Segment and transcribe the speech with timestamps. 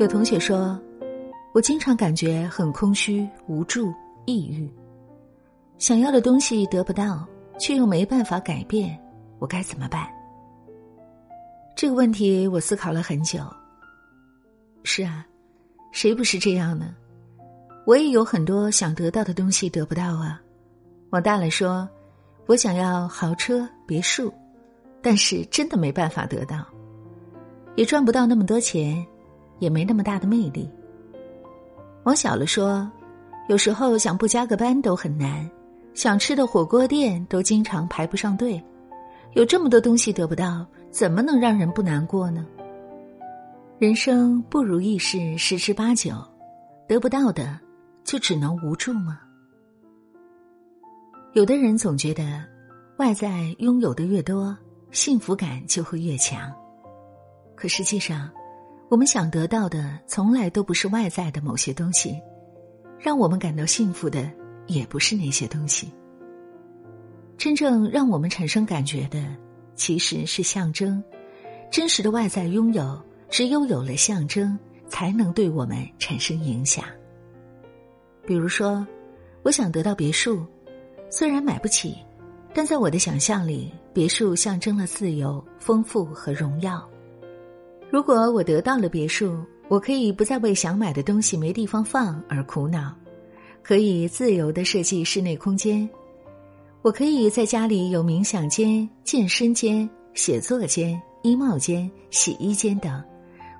[0.00, 0.76] 有同学说，
[1.52, 3.94] 我经常感觉很空虚、无助、
[4.26, 4.68] 抑郁，
[5.78, 7.24] 想要的东西得不到，
[7.60, 9.00] 却又没办法改变，
[9.38, 10.04] 我该怎么办？
[11.76, 13.40] 这个问题我思考了很久。
[14.82, 15.24] 是啊，
[15.92, 16.92] 谁不是这样呢？
[17.86, 20.42] 我也有很多想得到的东西得不到啊。
[21.10, 21.88] 往大了说，
[22.46, 24.34] 我想要豪车、别墅，
[25.00, 26.66] 但是真的没办法得到，
[27.76, 29.06] 也赚不到那么多钱，
[29.58, 30.68] 也没那么大的魅力。
[32.04, 32.90] 往小了说，
[33.48, 35.50] 有时候想不加个班都很难，
[35.94, 38.62] 想吃的火锅店都经常排不上队，
[39.32, 40.66] 有这么多东西得不到。
[40.90, 42.46] 怎么能让人不难过呢？
[43.80, 46.12] 人生不如意事十之八九，
[46.86, 47.58] 得不到的
[48.04, 49.18] 就只能无助吗？
[51.32, 52.44] 有的人总觉得
[52.98, 54.56] 外在拥有的越多，
[54.92, 56.52] 幸福感就会越强。
[57.56, 58.30] 可实际上，
[58.94, 62.16] 我们想得到的从来都不是外在的某些东西，
[62.96, 64.30] 让我们感到幸福的
[64.68, 65.92] 也不是那些东西。
[67.36, 69.20] 真正让我们产生感觉的。
[69.74, 71.02] 其实是象征，
[71.72, 76.84] 真实的外在拥有，只有有了象征，才能对我们产生影响。
[78.24, 78.86] 比如说，
[79.42, 80.46] 我想得到别墅，
[81.10, 81.96] 虽然买不起，
[82.54, 86.88] 但在我的想象里，别墅象征了自由、丰富和荣耀。
[87.90, 89.36] 如果我得到了别墅，
[89.68, 92.94] 我可以不再为想买的东西没地方放而苦恼，
[93.62, 95.88] 可以自由的设计室内空间。
[96.82, 103.02] 我可以在家里有冥想间、健身间、写作间、衣帽间、洗衣间等，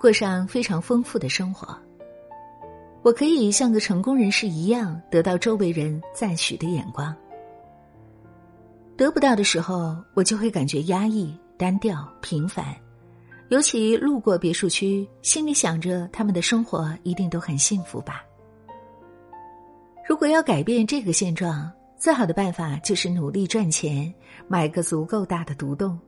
[0.00, 1.76] 过上非常丰富的生活。
[3.02, 7.14] 我可以像个成功人士一样，得到周围人赞许的眼光。
[8.96, 12.64] 得不到的时候，我就会感觉压抑、单调、平凡。
[13.50, 18.24] 尤其路过别墅区，心里想着他们的生活一定都很幸福吧。
[20.08, 21.68] 如果要改变这个现状，
[21.98, 24.14] 最好的办法就是努力赚钱，
[24.46, 25.98] 买个足够大的独栋，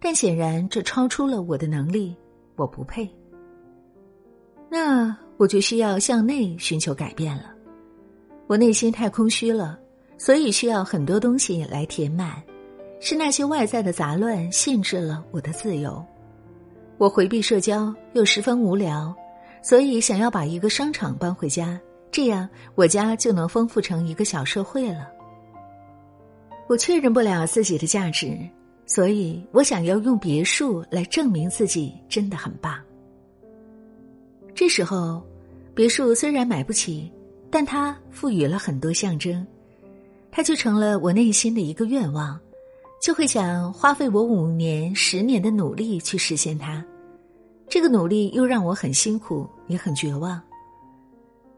[0.00, 2.16] 但显然这超出了我的能力，
[2.56, 3.06] 我不配。
[4.70, 7.52] 那我就需要向内寻求改变了。
[8.46, 9.78] 我内心太空虚了，
[10.16, 12.42] 所以需要很多东西来填满。
[12.98, 16.02] 是那些外在的杂乱限制了我的自由。
[17.02, 19.12] 我回避社交又十分无聊，
[19.60, 21.76] 所以想要把一个商场搬回家。
[22.12, 25.08] 这样，我家就能丰富成一个小社会了。
[26.68, 28.38] 我确认不了自己的价值，
[28.86, 32.78] 所以我想要用别墅来证明自己真的很棒。
[34.54, 35.20] 这时候，
[35.74, 37.10] 别墅虽然买不起，
[37.50, 39.44] 但它赋予了很多象征，
[40.30, 42.38] 它就成了我内心的一个愿望，
[43.02, 46.80] 就会想花费我五年、十年的努力去实现它。
[47.72, 50.38] 这个努力又让我很辛苦，也很绝望。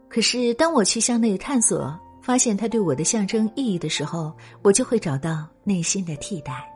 [0.09, 1.93] 可是，当我去向内探索，
[2.23, 4.33] 发现它对我的象征意义的时候，
[4.63, 6.73] 我就会找到内心的替代。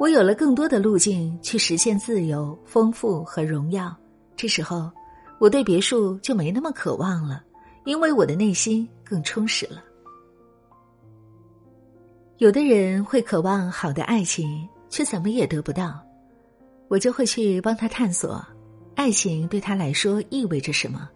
[0.00, 3.94] 我有了更多的路径去实现自由、丰富和荣耀。
[4.36, 4.90] 这时候，
[5.38, 7.44] 我对别墅就没那么渴望了，
[7.84, 9.84] 因为我的内心更充实了。
[12.38, 16.02] 有的人会渴望好的爱情，却怎么也得不到，
[16.88, 18.44] 我就会去帮他探索，
[18.94, 21.08] 爱情对他来说意味着什么。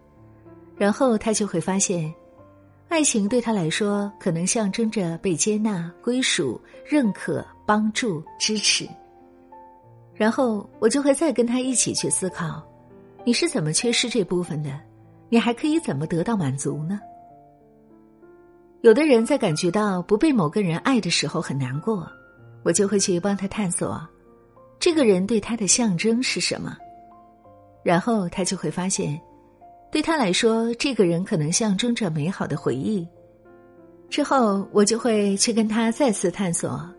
[0.77, 2.13] 然后他就会发现，
[2.89, 8.87] 爱情对他来说可能象征着被接纳、归属、认可、帮助、支持。
[10.13, 12.61] 然后我就会再跟他一起去思考，
[13.23, 14.79] 你是怎么缺失这部分的？
[15.29, 16.99] 你还可以怎么得到满足呢？
[18.81, 22.05] 有的人在感觉到不被某个人爱的时候很难过，
[22.63, 24.01] 我就会去帮他探索，
[24.81, 26.75] 这个人对他的象征是什么。
[27.83, 29.17] 然后他就会发现。
[29.91, 33.05] 对他来说，这个人可能象征着美好的回忆。
[34.09, 36.89] 之后，我就会去跟他再次探索，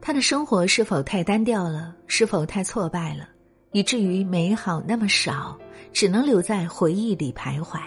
[0.00, 3.28] 他的生活是否太单调了，是否太挫败了，
[3.72, 5.58] 以至于美好那么少，
[5.92, 7.80] 只能留在回忆里徘徊。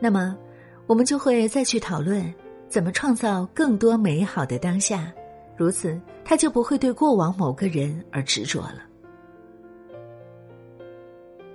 [0.00, 0.34] 那么，
[0.86, 2.32] 我们就会再去讨论
[2.70, 5.12] 怎么创造更多美好的当下，
[5.58, 8.84] 如此他就不会对过往某个人而执着了。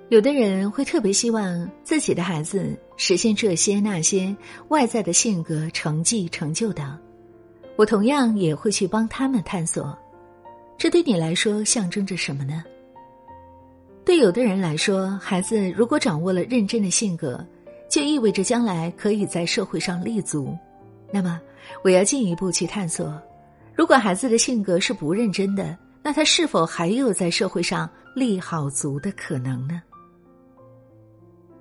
[0.10, 4.36] 有的人会特别希望自己的孩子实现这些那些
[4.68, 6.96] 外在的性格、成绩、成就等，
[7.78, 9.98] 我同样也会去帮他们探索。
[10.78, 12.64] 这对你来说象征着什么呢？
[14.06, 17.44] 对有的人来说，孩子如果掌握了认真的性格，
[17.90, 20.56] 就意味着将来可以在社会上立足。
[21.10, 21.40] 那么，
[21.84, 23.20] 我要进一步去探索：
[23.76, 29.82] 如果孩子的性格是不认真的，那他是否还有在社会上立好足的可能呢？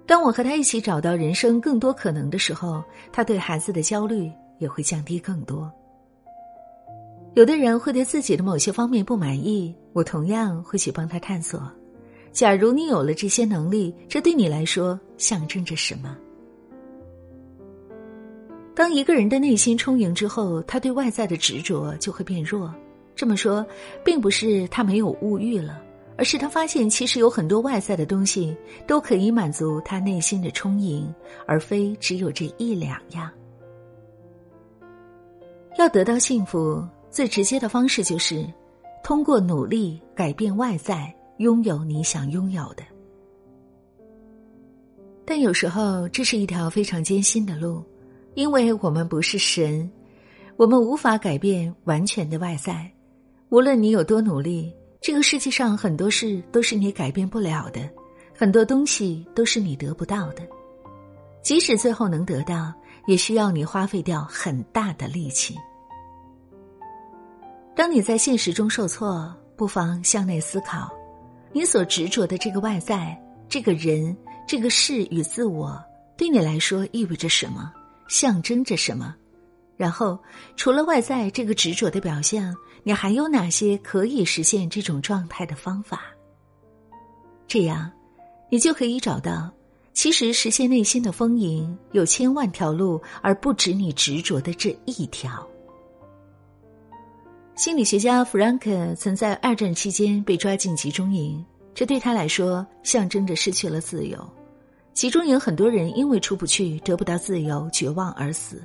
[0.04, 2.82] 当我和他一起找到人生更多可能的时候，
[3.12, 5.72] 他对孩子的焦虑也会降低更多。
[7.34, 11.62] 有的人会对自己的某些方面不满意，我同样会去帮他探索。
[12.30, 16.14] 假如你有了这些能力，这对你来说象征着什么？
[18.74, 22.72] 当一个人的内心充盈之后，他对外在的执着就会变弱。
[23.14, 23.64] 这么说，
[24.04, 25.82] 并不是他没有物欲了。
[26.18, 28.54] 而是他发现，其实有很多外在的东西
[28.86, 31.12] 都可以满足他内心的充盈，
[31.46, 33.30] 而非只有这一两样。
[35.78, 38.46] 要得到幸福，最直接的方式就是
[39.02, 42.82] 通过努力改变外在，拥有你想拥有的。
[45.24, 47.82] 但有时候，这是一条非常艰辛的路，
[48.34, 49.90] 因为我们不是神，
[50.56, 52.90] 我们无法改变完全的外在，
[53.50, 54.72] 无论你有多努力。
[55.00, 57.90] 这个世界上很多事都是你改变不了的，
[58.38, 60.46] 很多东西都是你得不到的，
[61.42, 62.72] 即使最后能得到，
[63.06, 65.56] 也需要你花费掉很大的力气。
[67.74, 70.88] 当你在现实中受挫，不妨向内思考，
[71.52, 75.82] 你所执着的这个外在、这个人、这个事与自我，
[76.16, 77.72] 对你来说意味着什么，
[78.12, 79.16] 象征着什么？
[79.74, 80.18] 然后，
[80.54, 86.02] 除了外在这个执着的表象，你还有哪些可以实现这种状态的方法？
[87.48, 87.90] 这样，
[88.50, 89.50] 你就可以找到，
[89.94, 95.48] 其实实现内心的丰盈有千万条路，而不止你执着的这一条。
[97.56, 101.42] 心理学家弗兰克曾在二战期间被抓进集中营，
[101.72, 104.22] 这对他来说象征着失去了自由。
[104.94, 108.62] 其中有很多人因为出不去、得不到自由，绝望而死。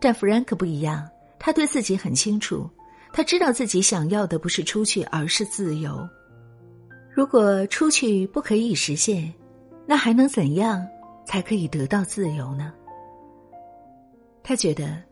[0.00, 1.06] 但弗兰克不一样，
[1.38, 2.68] 他对自己很清楚，
[3.12, 6.08] 他知道自己想要的不是出去，而是自由。
[7.12, 9.32] 如果出去不可以实现，
[9.86, 10.86] 那还能怎样
[11.26, 12.72] 才可以得到自由呢？
[14.42, 15.02] 他觉得，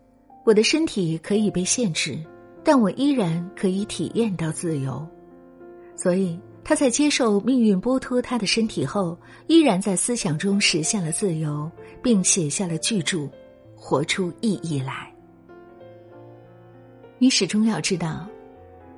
[0.44, 2.18] 我的身体可以被限制，
[2.64, 5.06] 但我依然可以体验到自由。
[5.96, 9.16] 所以他在接受命运剥脱他的身体后，
[9.46, 11.70] 依然在思想中实现了自由，
[12.02, 13.26] 并写下了巨著。
[13.74, 15.10] 活出意义来。
[17.16, 18.26] 你始终要知道，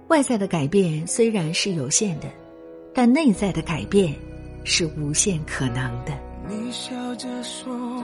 [0.09, 2.27] 外在的改变虽然是有限的，
[2.93, 4.13] 但内在的改变
[4.65, 6.13] 是无限可能的。
[6.49, 8.03] 你笑着说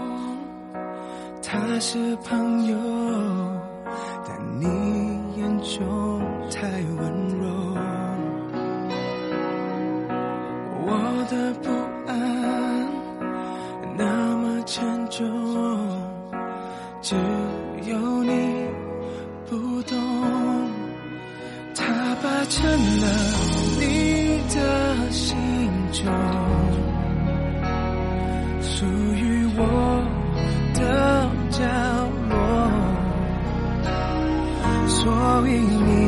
[1.43, 2.77] 他是朋友，
[4.25, 4.65] 但你
[5.41, 6.23] 眼中
[6.53, 7.66] 太温柔，
[10.89, 10.91] 我
[11.29, 11.67] 的不
[12.07, 12.11] 安
[13.99, 14.05] 那
[14.37, 15.27] 么沉重。
[17.03, 17.15] 只
[17.89, 18.31] 有你
[19.49, 19.93] 不懂，
[21.75, 21.83] 它
[22.23, 22.63] 霸占
[23.03, 23.05] 了
[23.81, 23.83] 你
[24.55, 24.57] 的
[25.11, 25.37] 心
[25.93, 26.05] 中，
[28.61, 29.61] 属于我
[30.75, 30.81] 的
[31.51, 31.59] 角
[32.31, 32.35] 落，
[34.89, 34.97] 所
[35.49, 35.51] 以
[35.87, 36.06] 你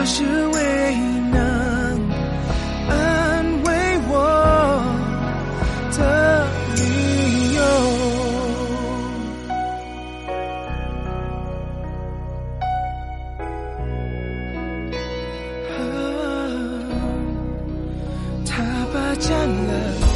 [0.00, 0.98] 就是唯一
[1.30, 1.38] 能
[2.88, 4.12] 安慰我
[5.92, 6.80] 的理
[7.54, 7.60] 由。
[18.46, 18.64] 他
[18.94, 20.09] 霸占了。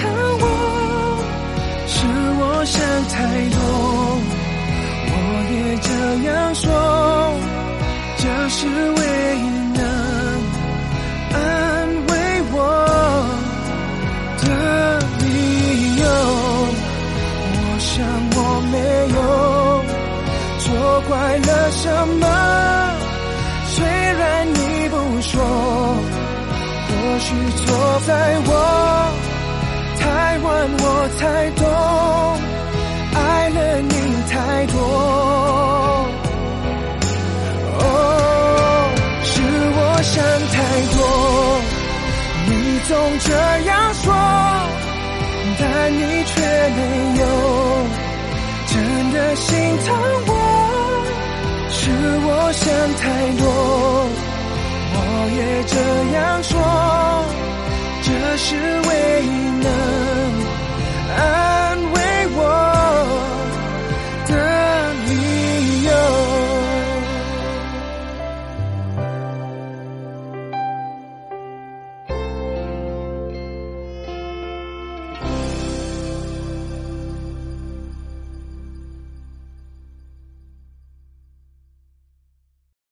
[0.00, 0.44] 看我。
[1.86, 1.96] 是
[2.40, 3.14] 我想太
[3.50, 3.58] 多，
[5.12, 5.14] 我
[5.52, 5.54] 也
[5.86, 5.88] 这
[6.28, 6.64] 样说，
[8.18, 9.00] 这是唯
[9.36, 9.38] 一
[9.76, 9.80] 能
[11.32, 11.36] 安
[12.08, 12.12] 慰
[12.52, 12.56] 我
[14.42, 14.44] 的
[15.20, 15.24] 理
[15.96, 16.02] 由。
[17.52, 17.88] 我想
[18.36, 18.38] 我
[18.72, 18.74] 没
[19.14, 19.18] 有
[20.60, 20.64] 错
[21.08, 21.84] 怪了什
[22.18, 22.24] 么。
[23.68, 25.30] 虽然你不说。
[26.90, 27.60] 或许错
[28.06, 28.10] 在
[28.46, 28.50] 我
[30.30, 30.46] 太晚，
[30.78, 30.86] 我
[31.18, 31.66] 才懂，
[33.18, 33.18] 爱
[33.50, 33.92] 了你
[34.30, 34.78] 太多。
[37.80, 37.82] 哦，
[39.24, 39.32] 是
[39.74, 40.22] 我想
[40.54, 40.56] 太
[40.94, 40.98] 多，
[42.46, 42.50] 你
[42.86, 43.28] 总这
[43.66, 44.06] 样说，
[45.58, 46.30] 但你却
[46.78, 46.80] 没
[47.18, 47.22] 有
[48.68, 48.72] 真
[49.12, 49.48] 的心
[49.84, 49.88] 疼
[50.28, 50.32] 我。
[51.72, 51.90] 是
[52.22, 52.62] 我想
[53.00, 53.02] 太
[53.34, 53.42] 多。
[54.94, 54.96] 我
[55.34, 55.74] 也这
[56.14, 56.54] 样说，
[58.02, 59.70] 这是唯一能
[61.16, 61.69] 爱。